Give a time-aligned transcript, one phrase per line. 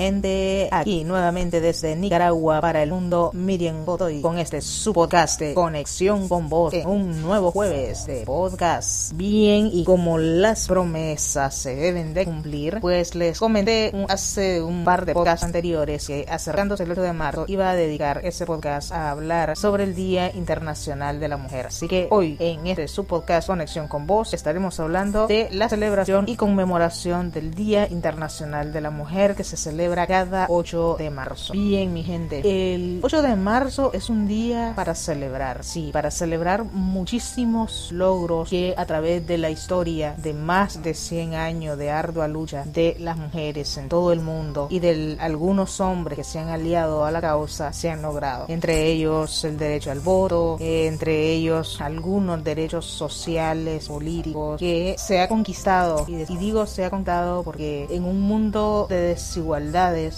[0.00, 0.68] gente?
[0.72, 6.26] Aquí nuevamente desde Nicaragua para el mundo, Miriam Godoy con este su podcast de Conexión
[6.26, 9.12] con Voz en un nuevo jueves de podcast.
[9.12, 15.04] Bien, y como las promesas se deben de cumplir, pues les comenté hace un par
[15.04, 19.10] de podcasts anteriores que acercándose el 8 de marzo iba a dedicar ese podcast a
[19.10, 21.66] hablar sobre el Día Internacional de la Mujer.
[21.66, 26.24] Así que hoy en este su podcast Conexión con Voz estaremos hablando de la celebración
[26.26, 31.52] y conmemoración del Día Internacional de la Mujer que se celebra cada 8 de marzo.
[31.52, 36.64] Bien, mi gente, el 8 de marzo es un día para celebrar, sí, para celebrar
[36.64, 42.28] muchísimos logros que a través de la historia de más de 100 años de ardua
[42.28, 46.48] lucha de las mujeres en todo el mundo y de algunos hombres que se han
[46.48, 48.46] aliado a la causa se han logrado.
[48.48, 55.28] Entre ellos el derecho al voto, entre ellos algunos derechos sociales, políticos que se ha
[55.28, 58.96] conquistado y, digo se ha contado porque en un mundo de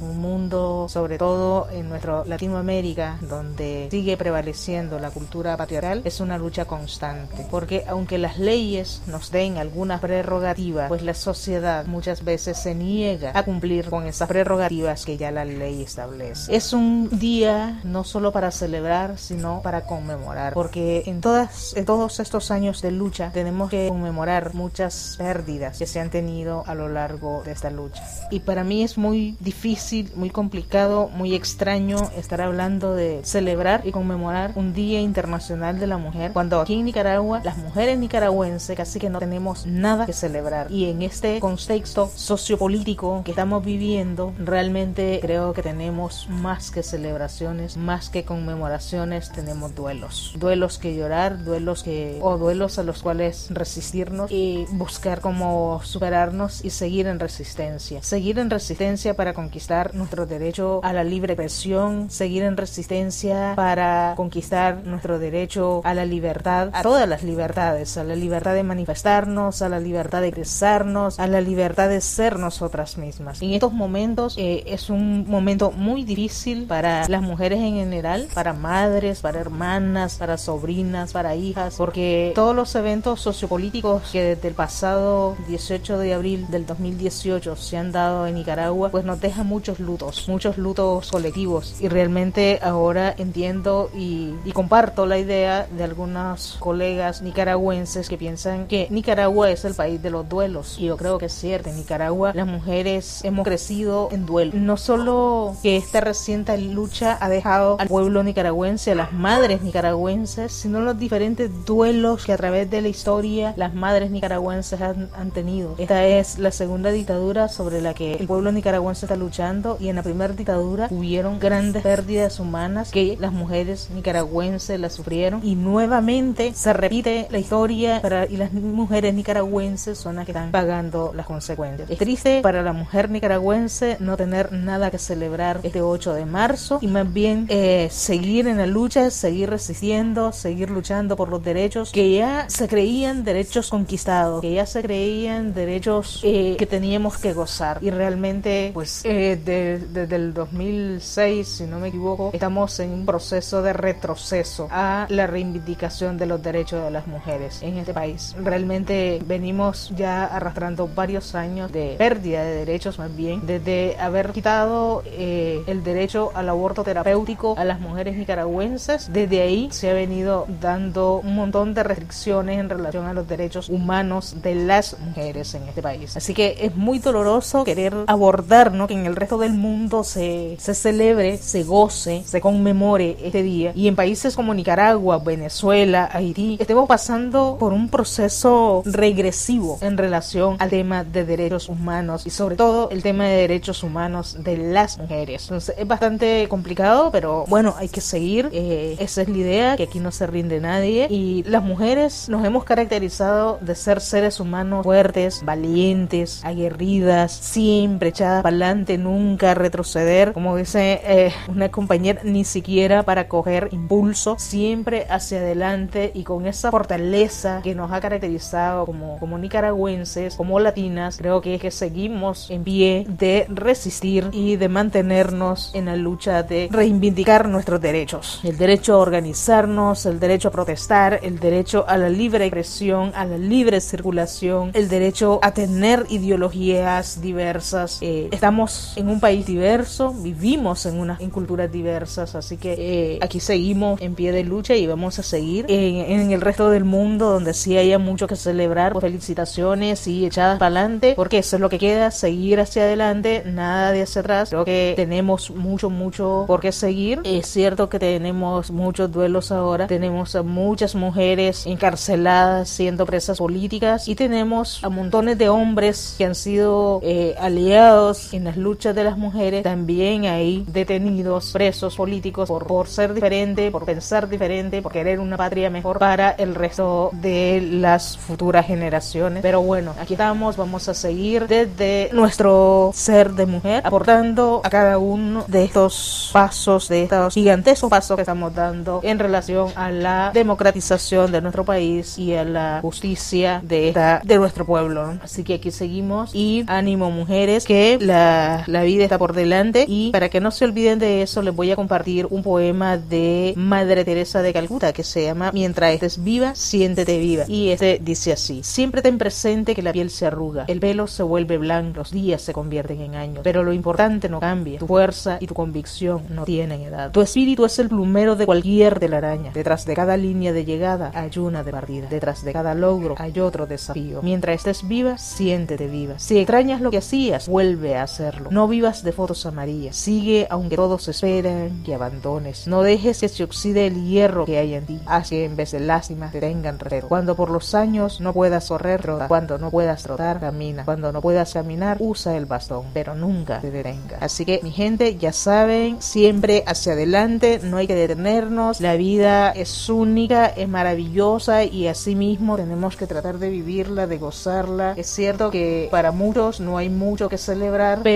[0.00, 6.38] un mundo sobre todo en nuestro Latinoamérica donde sigue prevaleciendo la cultura patriarcal, es una
[6.38, 7.46] lucha constante.
[7.50, 13.30] Porque aunque las leyes nos den algunas prerrogativas, pues la sociedad muchas veces se niega
[13.32, 16.54] a cumplir con esas prerrogativas que ya la ley establece.
[16.54, 22.18] Es un día no solo para celebrar, sino para conmemorar, porque en todas en todos
[22.18, 26.88] estos años de lucha tenemos que conmemorar muchas pérdidas que se han tenido a lo
[26.88, 28.02] largo de esta lucha.
[28.30, 33.92] Y para mí es muy difícil, muy complicado, muy extraño estar hablando de celebrar y
[33.92, 38.98] conmemorar un Día Internacional de la Mujer cuando aquí en Nicaragua las mujeres nicaragüenses casi
[38.98, 40.70] que no tenemos nada que celebrar.
[40.70, 47.76] Y en este contexto sociopolítico que estamos viviendo, realmente creo que tenemos más que celebraciones,
[47.76, 50.34] más que conmemoraciones, tenemos duelos.
[50.36, 56.64] Duelos que llorar, duelos que o duelos a los cuales resistirnos y buscar cómo superarnos
[56.64, 58.02] y seguir en resistencia.
[58.02, 64.14] Seguir en resistencia para conquistar nuestro derecho a la libre expresión, seguir en resistencia para
[64.16, 69.62] conquistar nuestro derecho a la libertad, a todas las libertades, a la libertad de manifestarnos,
[69.62, 73.40] a la libertad de expresarnos, a la libertad de ser nosotras mismas.
[73.40, 78.52] En estos momentos eh, es un momento muy difícil para las mujeres en general, para
[78.52, 84.54] madres, para hermanas, para sobrinas, para hijas, porque todos los eventos sociopolíticos que desde el
[84.54, 89.78] pasado 18 de abril del 2018 se han dado en Nicaragua, pues nos deja muchos
[89.78, 91.76] lutos, muchos lutos colectivos.
[91.80, 98.66] Y realmente ahora entiendo y, y comparto la idea de algunos colegas nicaragüenses que piensan
[98.66, 100.78] que Nicaragua es el país de los duelos.
[100.80, 104.50] Y yo creo que es cierto, en Nicaragua las mujeres hemos crecido en duelo.
[104.56, 110.50] No solo que esta reciente lucha ha dejado al pueblo nicaragüense, a las madres nicaragüenses,
[110.50, 115.30] sino los diferentes duelos que a través de la historia las madres nicaragüenses han, han
[115.30, 115.76] tenido.
[115.78, 119.96] Esta es la segunda dictadura sobre la que el pueblo nicaragüense está luchando y en
[119.96, 126.52] la primera dictadura hubieron grandes pérdidas humanas que las mujeres nicaragüenses las sufrieron y nuevamente
[126.54, 131.26] se repite la historia para, y las mujeres nicaragüenses son las que están pagando las
[131.26, 131.90] consecuencias.
[131.90, 136.78] Es triste para la mujer nicaragüense no tener nada que celebrar este 8 de marzo
[136.80, 141.92] y más bien eh, seguir en la lucha, seguir resistiendo, seguir luchando por los derechos
[141.92, 147.32] que ya se creían derechos conquistados, que ya se creían derechos eh, que teníamos que
[147.32, 153.06] gozar y realmente pues eh, desde el 2006 si no me equivoco estamos en un
[153.06, 158.34] proceso de retroceso a la reivindicación de los derechos de las mujeres en este país.
[158.38, 165.02] Realmente venimos ya arrastrando varios años de pérdida de derechos más bien, desde haber quitado
[165.06, 170.46] eh, el derecho al aborto terapéutico a las mujeres nicaragüenses, desde ahí se ha venido
[170.60, 175.68] dando un montón de restricciones en relación a los derechos humanos de las mujeres en
[175.68, 176.16] este país.
[176.16, 180.74] Así que es muy doloroso querer abordar, Que en el resto del mundo se, se
[180.74, 183.72] celebre, se goce, se conmemore este día.
[183.74, 190.56] Y en países como Nicaragua, Venezuela, Haití, estemos pasando por un proceso regresivo en relación
[190.58, 194.98] al tema de derechos humanos y sobre todo el tema de derechos humanos de las
[194.98, 195.42] mujeres.
[195.44, 198.48] Entonces es bastante complicado, pero bueno, hay que seguir.
[198.52, 201.06] Eh, esa es la idea, que aquí no se rinde nadie.
[201.10, 208.42] Y las mujeres nos hemos caracterizado de ser seres humanos fuertes, valientes, aguerridas, siempre echadas
[208.42, 210.32] para adelante, nunca retroceder.
[210.32, 216.46] Como dice eh, una compañera, ni siquiera para coger impulso, siempre hacia adelante y con
[216.46, 221.70] esa fortaleza que nos ha caracterizado como, como nicaragüenses, como latinas, creo que es que
[221.70, 228.40] seguimos en pie de resistir y de mantenernos en la lucha de reivindicar nuestros derechos.
[228.42, 233.24] El derecho a organizarnos, el derecho a protestar, el derecho a la libre expresión, a
[233.24, 237.98] la libre circulación, el derecho a tener ideologías diversas.
[238.00, 242.74] Eh, estamos estamos en un país diverso, vivimos en unas en culturas diversas, así que
[242.78, 246.70] eh, aquí seguimos en pie de lucha y vamos a seguir en, en, el resto
[246.70, 248.92] del mundo donde sí haya mucho que celebrar.
[248.92, 253.42] Pues felicitaciones y echadas para adelante, porque eso es lo que queda, seguir hacia adelante,
[253.46, 254.50] nada de hacia atrás.
[254.50, 257.20] Creo que tenemos mucho, mucho por qué seguir.
[257.24, 264.08] Es cierto que tenemos muchos duelos ahora, tenemos a muchas mujeres encarceladas siendo presas políticas
[264.08, 269.18] y tenemos a montones de hombres que han sido eh, aliados en luchas de las
[269.18, 275.20] mujeres, también hay detenidos, presos políticos por, por ser diferente, por pensar diferente, por querer
[275.20, 279.42] una patria mejor para el resto de las futuras generaciones.
[279.42, 284.98] Pero bueno, aquí estamos, vamos a seguir desde nuestro ser de mujer, aportando a cada
[284.98, 290.30] uno de estos pasos, de estos gigantescos pasos que estamos dando en relación a la
[290.32, 295.18] democratización de nuestro país y a la justicia de, esta, de nuestro pueblo.
[295.22, 298.33] Así que aquí seguimos y ánimo mujeres que la,
[298.66, 301.70] la vida está por delante y para que no se olviden de eso les voy
[301.70, 306.54] a compartir un poema de Madre Teresa de Calcuta que se llama Mientras estés viva,
[306.54, 307.44] siéntete viva.
[307.48, 311.22] Y este dice así, siempre ten presente que la piel se arruga, el pelo se
[311.22, 315.38] vuelve blanco, los días se convierten en años, pero lo importante no cambia, tu fuerza
[315.40, 317.10] y tu convicción no tienen edad.
[317.10, 321.30] Tu espíritu es el plumero de cualquier telaraña, detrás de cada línea de llegada hay
[321.38, 324.20] una de partida, detrás de cada logro hay otro desafío.
[324.22, 326.18] Mientras estés viva, siéntete viva.
[326.18, 328.06] Si extrañas lo que hacías, vuelve a
[328.50, 332.66] No vivas de fotos amarillas, sigue aunque todos esperan que abandones.
[332.66, 335.72] No dejes que se oxide el hierro que hay en ti, haz que en vez
[335.72, 337.08] de lástima te tengan reto.
[337.08, 339.28] Cuando por los años no puedas correr, trota.
[339.28, 340.84] Cuando no puedas trotar, camina.
[340.84, 344.18] Cuando no puedas caminar, usa el bastón, pero nunca te detenga.
[344.20, 348.80] Así que mi gente, ya saben, siempre hacia adelante, no hay que detenernos.
[348.80, 354.18] La vida es única, es maravillosa y así mismo tenemos que tratar de vivirla, de
[354.18, 354.94] gozarla.
[354.96, 358.13] Es cierto que para muchos no hay mucho que celebrar, pero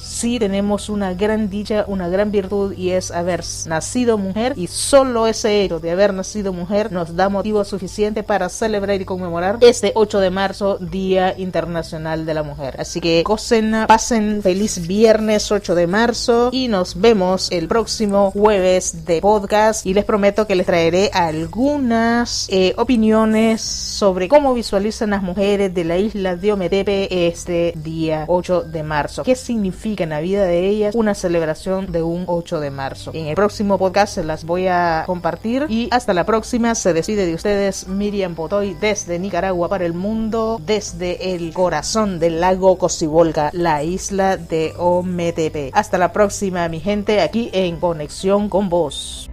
[0.00, 5.26] sí tenemos una gran dicha, una gran virtud y es haber nacido mujer y solo
[5.26, 9.92] ese hecho de haber nacido mujer nos da motivo suficiente para celebrar y conmemorar este
[9.94, 12.76] 8 de marzo, Día Internacional de la Mujer.
[12.80, 19.04] Así que gocen, pasen feliz viernes 8 de marzo y nos vemos el próximo jueves
[19.04, 25.22] de podcast y les prometo que les traeré algunas eh, opiniones sobre cómo visualizan las
[25.22, 29.22] mujeres de la isla de Ometepe este día 8 de marzo.
[29.22, 33.10] ¿Qué significa en la vida de ellas una celebración de un 8 de marzo?
[33.14, 37.26] En el próximo podcast se las voy a compartir y hasta la próxima se despide
[37.26, 43.50] de ustedes Miriam Potoy desde Nicaragua para el mundo, desde el corazón del lago Cocibolca,
[43.52, 45.70] la isla de Ometepe.
[45.74, 49.28] Hasta la próxima mi gente aquí en Conexión con Vos.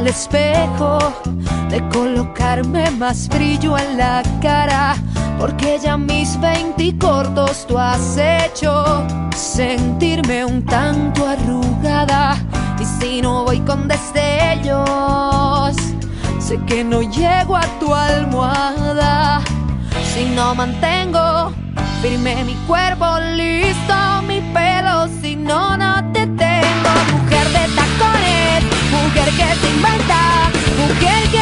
[0.00, 0.98] Al espejo,
[1.68, 4.96] de colocarme más brillo en la cara,
[5.38, 9.06] porque ya mis 20 cortos tú has hecho
[9.36, 12.38] sentirme un tanto arrugada.
[12.80, 15.76] Y si no voy con destellos,
[16.38, 19.42] sé que no llego a tu almohada.
[20.14, 21.52] Si no mantengo
[22.00, 26.90] firme mi cuerpo, listo mi pelo, si no, no te tengo.
[27.12, 28.79] Mujer de tacones,
[29.10, 31.39] mujer que se inventa, mujer que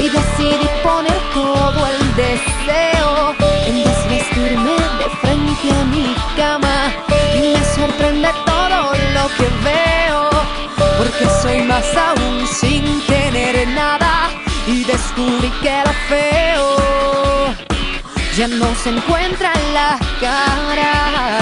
[0.00, 3.34] Hoy decidí poner todo el deseo
[3.66, 6.90] en desvestirme de frente a mi cama.
[7.34, 10.30] Y me sorprende todo lo que veo
[10.96, 14.30] porque soy más aún sin tener nada.
[14.66, 17.54] Y descubrí que lo feo
[18.38, 21.40] ya no se encuentra en la cara.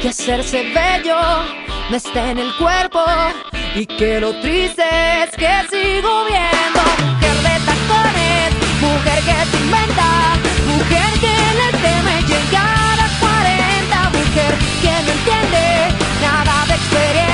[0.00, 1.18] Que hacerse bello
[1.90, 3.04] no está en el cuerpo
[3.74, 4.84] y que lo triste
[5.24, 7.07] es que sigo viendo
[9.28, 10.08] que inventa,
[10.66, 15.64] mujer que le teme llegar a 40, mujer que no entiende
[16.22, 17.27] nada de experiencia,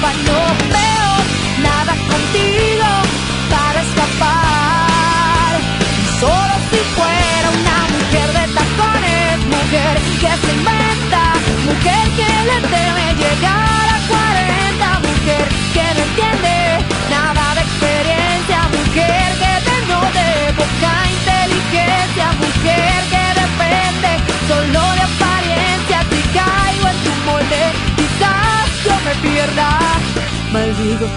[0.00, 0.37] but no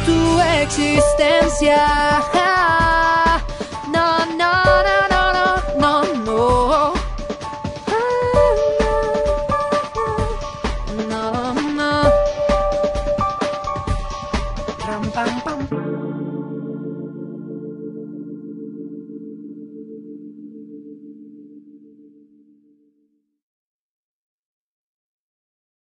[0.05, 2.21] tu existencia.